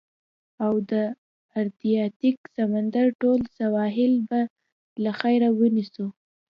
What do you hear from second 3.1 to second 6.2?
ټول سواحل به له خیره، ونیسو.